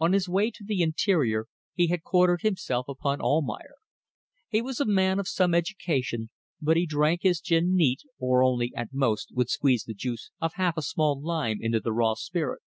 [0.00, 3.76] On his way to the interior he had quartered himself upon Almayer.
[4.48, 8.72] He was a man of some education, but he drank his gin neat, or only,
[8.74, 12.62] at most, would squeeze the juice of half a small lime into the raw spirit.